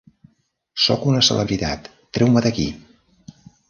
Sóc 0.85 1.05
una 1.11 1.21
celebritat... 1.29 1.93
Treu-me 2.19 2.47
d'aquí! 2.47 2.71